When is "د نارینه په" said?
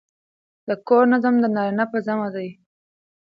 1.39-1.97